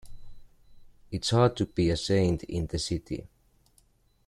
[1.11, 3.27] "It's Hard to Be a Saint in the City"